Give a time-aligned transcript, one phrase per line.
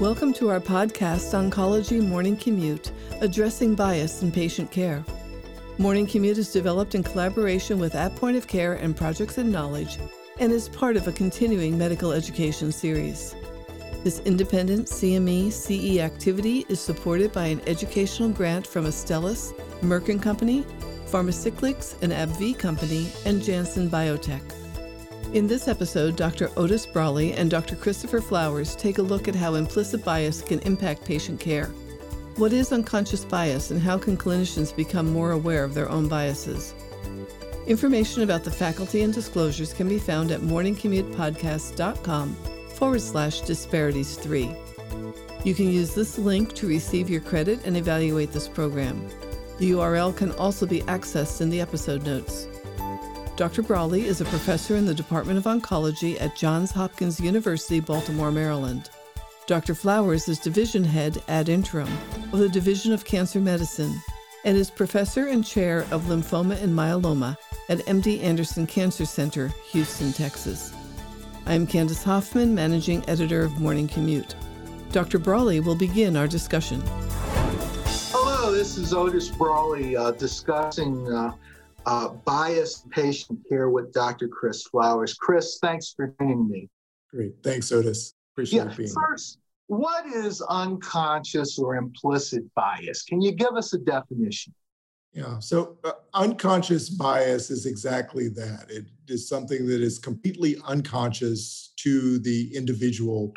[0.00, 5.04] Welcome to our podcast, Oncology Morning Commute, addressing bias in patient care.
[5.78, 9.98] Morning Commute is developed in collaboration with At Point of Care and Projects in Knowledge
[10.40, 13.36] and is part of a continuing medical education series.
[14.02, 20.22] This independent CME CE activity is supported by an educational grant from Astellas, Merck &
[20.22, 20.64] Company,
[21.06, 24.42] Pharmacyclics, an AbbVie company, and Janssen Biotech.
[25.34, 26.48] In this episode, Dr.
[26.56, 27.74] Otis Brawley and Dr.
[27.74, 31.66] Christopher Flowers take a look at how implicit bias can impact patient care.
[32.36, 36.72] What is unconscious bias and how can clinicians become more aware of their own biases?
[37.66, 42.34] Information about the faculty and disclosures can be found at morningcommutepodcast.com
[42.76, 44.54] forward slash disparities 3.
[45.42, 49.04] You can use this link to receive your credit and evaluate this program.
[49.58, 52.46] The URL can also be accessed in the episode notes.
[53.36, 53.62] Dr.
[53.62, 58.90] Brawley is a professor in the Department of Oncology at Johns Hopkins University, Baltimore, Maryland.
[59.48, 59.74] Dr.
[59.74, 61.88] Flowers is division head ad interim
[62.32, 64.00] of the Division of Cancer Medicine
[64.44, 67.36] and is professor and chair of lymphoma and myeloma
[67.68, 70.72] at MD Anderson Cancer Center, Houston, Texas.
[71.44, 74.36] I am Candice Hoffman, managing editor of Morning Commute.
[74.92, 75.18] Dr.
[75.18, 76.80] Brawley will begin our discussion.
[78.12, 81.32] Hello, this is Otis Brawley uh, discussing uh,
[81.86, 84.28] uh, biased patient care with Dr.
[84.28, 85.14] Chris Flowers.
[85.14, 86.68] Chris, thanks for joining me.
[87.10, 87.34] Great.
[87.42, 88.14] Thanks, Otis.
[88.34, 89.76] Appreciate yeah, being first, here.
[89.78, 93.02] what is unconscious or implicit bias?
[93.02, 94.52] Can you give us a definition?
[95.12, 98.66] Yeah, so uh, unconscious bias is exactly that.
[98.68, 103.32] It is something that is completely unconscious to the individual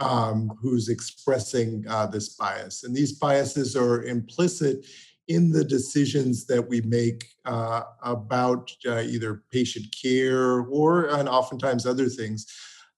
[0.00, 2.82] um, who's expressing uh, this bias.
[2.82, 4.84] And these biases are implicit
[5.30, 11.86] in the decisions that we make uh, about uh, either patient care or, and oftentimes
[11.86, 12.46] other things.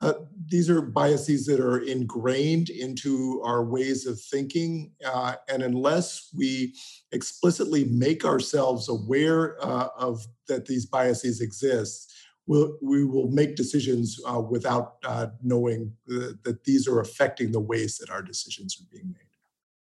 [0.01, 0.15] Uh,
[0.49, 4.91] these are biases that are ingrained into our ways of thinking.
[5.05, 6.75] Uh, and unless we
[7.13, 12.15] explicitly make ourselves aware uh, of that these biases exist,
[12.47, 14.95] we'll, we will make decisions uh, without
[15.43, 19.29] knowing that these are affecting the ways that our decisions are being made.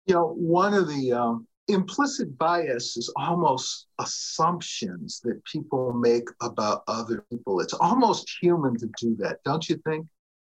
[0.05, 6.83] You know, one of the um implicit bias is almost assumptions that people make about
[6.87, 7.59] other people.
[7.59, 10.05] It's almost human to do that, don't you think?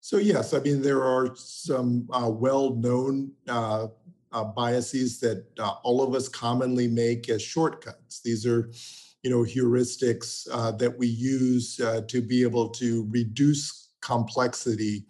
[0.01, 3.88] So, yes, I mean, there are some uh, well known uh,
[4.34, 8.19] uh, biases that uh, all of us commonly make as shortcuts.
[8.19, 8.69] These are
[9.22, 15.06] you know heuristics uh, that we use uh, to be able to reduce complexity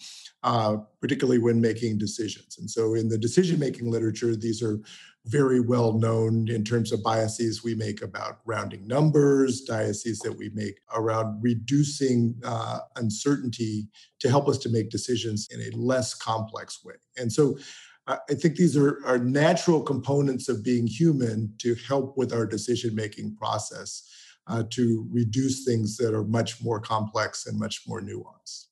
[1.00, 2.58] particularly when making decisions.
[2.60, 4.80] And so, in the decision making literature, these are
[5.26, 10.50] very well known in terms of biases we make about rounding numbers, biases that we
[10.54, 13.88] make around reducing uh, uncertainty
[14.20, 16.96] to help us to make decisions in a less complex way.
[17.18, 17.58] And so,
[18.06, 22.94] I think these are, are natural components of being human to help with our decision
[22.94, 24.12] making process
[24.48, 28.66] uh, to reduce things that are much more complex and much more nuanced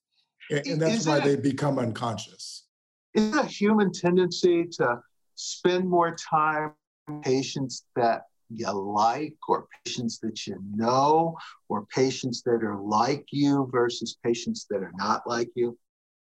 [0.51, 2.65] and that's why they become unconscious.
[3.13, 4.99] Is it a human tendency to
[5.35, 6.73] spend more time
[7.23, 11.37] patients that you like or patients that you know
[11.69, 15.77] or patients that are like you versus patients that are not like you?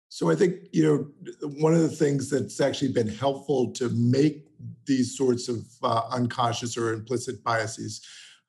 [0.09, 4.45] So I think, you know, one of the things that's actually been helpful to make
[4.85, 8.01] these sorts of uh, unconscious or implicit biases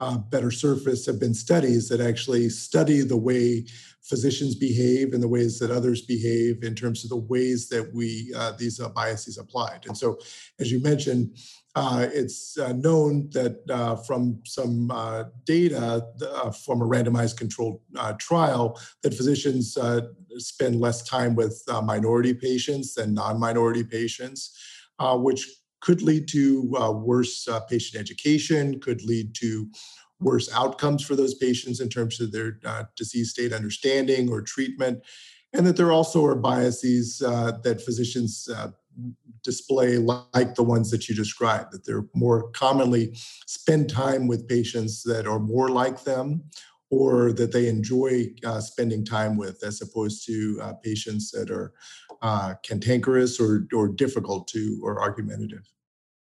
[0.03, 3.65] uh, better surface have been studies that actually study the way
[4.03, 8.33] physicians behave and the ways that others behave in terms of the ways that we
[8.37, 9.81] uh, these uh, biases applied.
[9.87, 10.19] And so,
[10.59, 11.37] as you mentioned,
[11.77, 14.89] uh, it's uh, known that uh, from some
[15.45, 16.05] data
[16.65, 17.81] from a randomized controlled
[18.19, 19.79] trial that physicians
[20.39, 24.41] spend less time with minority patients than non-minority patients,
[25.27, 25.47] which
[25.83, 29.69] could lead to uh, worse uh, patient education, could lead to
[30.21, 35.03] worse outcomes for those patients in terms of their uh, disease state understanding or treatment,
[35.53, 38.69] and that there also are biases uh, that physicians uh,
[39.43, 43.15] display like the ones that you described, that they're more commonly
[43.47, 46.43] spend time with patients that are more like them
[46.91, 51.73] or that they enjoy uh, spending time with as opposed to uh, patients that are
[52.21, 55.67] uh, cantankerous or, or difficult to or argumentative.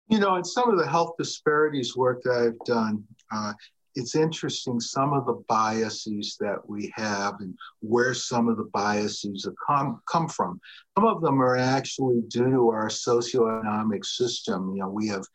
[0.09, 3.53] You know, in some of the health disparities work that I've done, uh,
[3.95, 9.45] it's interesting some of the biases that we have and where some of the biases
[9.45, 10.59] have come, come from.
[10.97, 14.73] Some of them are actually due to our socioeconomic system.
[14.73, 15.25] You know, we have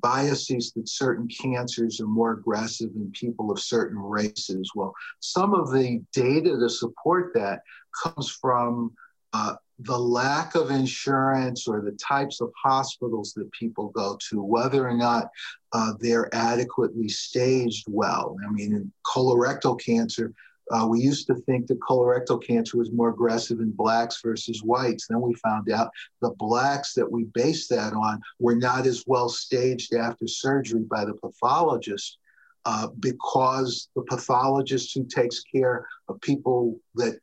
[0.00, 4.70] biases that certain cancers are more aggressive in people of certain races.
[4.74, 7.60] Well, some of the data to support that
[8.02, 8.92] comes from
[9.32, 14.86] uh, the lack of insurance or the types of hospitals that people go to, whether
[14.86, 15.28] or not
[15.72, 18.36] uh, they're adequately staged well.
[18.46, 20.32] I mean, in colorectal cancer,
[20.70, 25.06] uh, we used to think that colorectal cancer was more aggressive in blacks versus whites.
[25.08, 25.90] Then we found out
[26.22, 31.04] the blacks that we based that on were not as well staged after surgery by
[31.04, 32.18] the pathologist
[32.64, 37.18] uh, because the pathologist who takes care of people that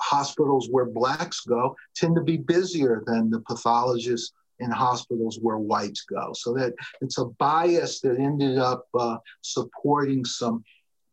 [0.00, 6.02] hospitals where blacks go tend to be busier than the pathologists in hospitals where whites
[6.02, 6.32] go.
[6.34, 10.62] So that it's a bias that ended up uh, supporting some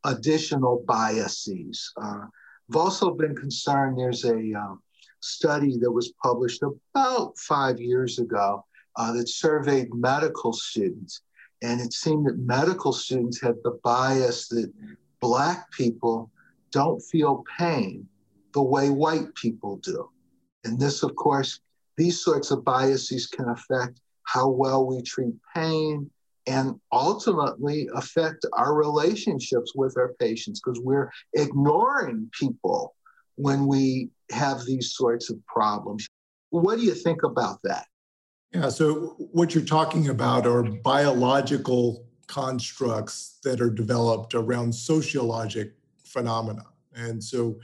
[0.04, 1.92] additional biases.
[2.02, 2.26] Uh,
[2.70, 4.82] I've also been concerned there's a um,
[5.22, 8.66] study that was published about five years ago
[8.98, 11.22] uh, that surveyed medical students.
[11.62, 14.72] And it seemed that medical students had the bias that
[15.20, 16.30] Black people
[16.72, 18.08] don't feel pain
[18.58, 20.10] the way white people do.
[20.64, 21.60] And this, of course,
[21.96, 26.10] these sorts of biases can affect how well we treat pain
[26.48, 32.96] and ultimately affect our relationships with our patients because we're ignoring people
[33.36, 36.08] when we have these sorts of problems.
[36.50, 37.86] What do you think about that?
[38.56, 45.74] Yeah, so what you're talking about are biological constructs that are developed around sociologic
[46.04, 46.64] phenomena.
[46.96, 47.60] And so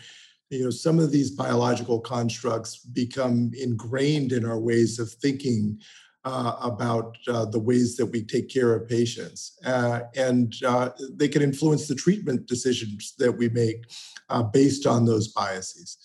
[0.54, 5.80] you know some of these biological constructs become ingrained in our ways of thinking
[6.26, 11.28] uh, about uh, the ways that we take care of patients uh, and uh, they
[11.28, 13.84] can influence the treatment decisions that we make
[14.30, 15.98] uh, based on those biases.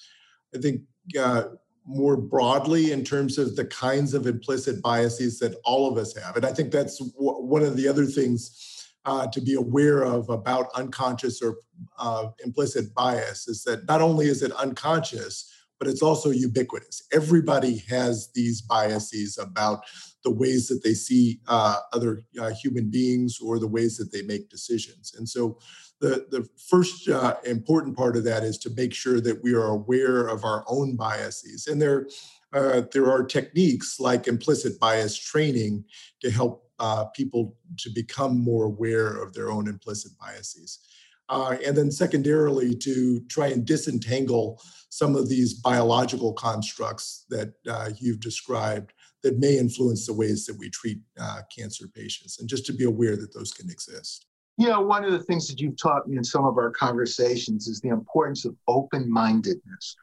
[0.55, 0.81] I think
[1.19, 1.45] uh,
[1.85, 6.37] more broadly in terms of the kinds of implicit biases that all of us have
[6.37, 10.29] and i think that's w- one of the other things uh, to be aware of
[10.29, 11.59] about unconscious or
[11.99, 17.03] uh, implicit bias is that not only is it unconscious, but it's also ubiquitous.
[17.13, 19.85] Everybody has these biases about
[20.25, 24.23] the ways that they see uh, other uh, human beings or the ways that they
[24.23, 25.15] make decisions.
[25.17, 25.59] And so
[26.01, 29.69] the, the first uh, important part of that is to make sure that we are
[29.69, 31.67] aware of our own biases.
[31.67, 32.09] And there,
[32.53, 35.85] uh, there are techniques like implicit bias training
[36.23, 40.81] to help uh, people to become more aware of their own implicit biases.
[41.29, 47.91] Uh, and then secondarily, to try and disentangle some of these biological constructs that uh,
[47.99, 48.93] you've described
[49.23, 52.85] that may influence the ways that we treat uh, cancer patients, and just to be
[52.85, 54.27] aware that those can exist.
[54.57, 57.69] You know, one of the things that you've taught me in some of our conversations
[57.69, 59.97] is the importance of open mindedness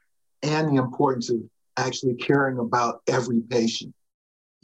[0.44, 1.38] and the importance of
[1.78, 3.94] actually caring about every patient.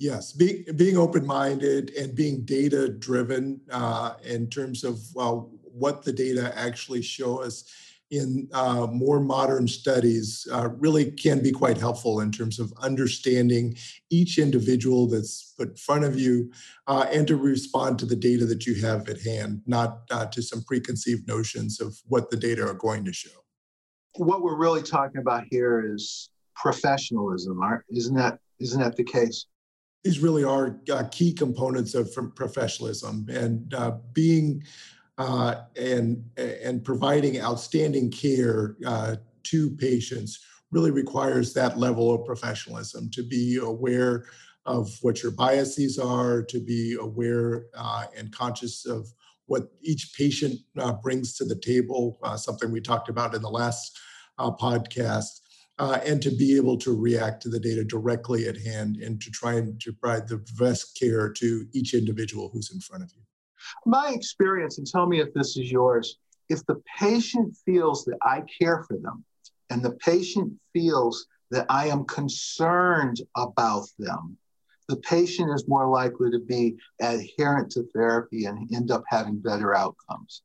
[0.02, 5.34] Yes, being being open minded and being data driven uh, in terms of uh,
[5.64, 7.72] what the data actually show us
[8.10, 13.78] in uh, more modern studies uh, really can be quite helpful in terms of understanding
[14.10, 16.52] each individual that's put in front of you
[16.88, 20.42] uh, and to respond to the data that you have at hand, not uh, to
[20.42, 23.46] some preconceived notions of what the data are going to show.
[24.16, 29.46] What we're really talking about here is professionalism, aren't, isn't that isn't that the case?
[30.04, 34.64] These really are uh, key components of professionalism and uh, being
[35.18, 40.40] uh, and and providing outstanding care uh, to patients
[40.72, 44.26] really requires that level of professionalism to be aware
[44.66, 49.08] of what your biases are to be aware uh, and conscious of
[49.48, 54.00] what each patient uh, brings to the table something we talked about in the last
[54.40, 55.41] podcast
[55.82, 59.32] uh, and to be able to react to the data directly at hand and to
[59.32, 63.24] try and to provide the best care to each individual who's in front of you.
[63.88, 66.20] My experience, and tell me if this is yours,
[66.50, 69.26] if the patient feels that I care for them
[69.72, 74.38] and the patient feels that I am concerned about them,
[74.88, 79.76] the patient is more likely to be adherent to therapy and end up having better
[79.76, 80.44] outcomes.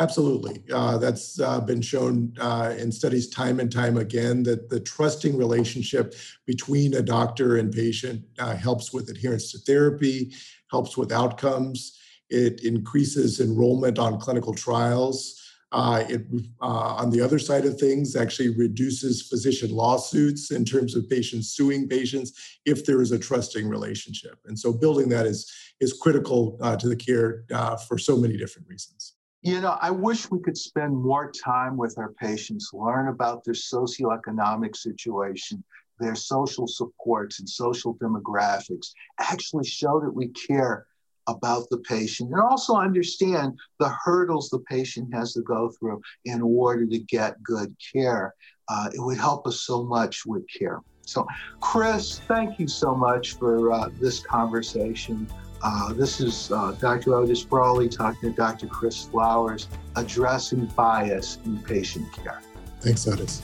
[0.00, 0.64] Absolutely.
[0.72, 5.36] Uh, that's uh, been shown uh, in studies time and time again that the trusting
[5.36, 6.14] relationship
[6.46, 10.32] between a doctor and patient uh, helps with adherence to therapy,
[10.68, 11.96] helps with outcomes.
[12.28, 15.40] It increases enrollment on clinical trials.
[15.70, 16.22] Uh, it,
[16.60, 21.50] uh, on the other side of things, actually reduces physician lawsuits in terms of patients
[21.50, 24.38] suing patients if there is a trusting relationship.
[24.46, 27.44] And so, building that is is critical to the care
[27.88, 29.14] for so many different reasons.
[29.44, 33.52] You know, I wish we could spend more time with our patients, learn about their
[33.52, 35.62] socioeconomic situation,
[36.00, 40.86] their social supports and social demographics, actually show that we care
[41.26, 46.40] about the patient and also understand the hurdles the patient has to go through in
[46.40, 48.34] order to get good care.
[48.68, 50.80] Uh, it would help us so much with care.
[51.02, 51.26] So,
[51.60, 55.28] Chris, thank you so much for uh, this conversation.
[55.64, 57.14] Uh, this is uh, Dr.
[57.14, 58.66] Otis Brawley talking to Dr.
[58.66, 59.66] Chris Flowers,
[59.96, 62.42] addressing bias in patient care.
[62.80, 63.40] Thanks, Otis.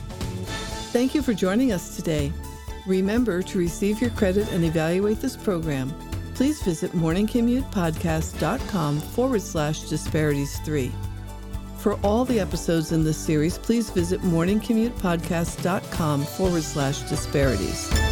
[0.93, 2.31] Thank you for joining us today.
[2.85, 5.91] Remember to receive your credit and evaluate this program.
[6.35, 10.91] Please visit morningcommutepodcast.com forward slash disparities 3.
[11.79, 18.10] For all the episodes in this series, please visit morningcommutepodcast.com forward slash disparities.